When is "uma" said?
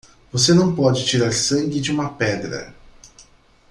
1.91-2.11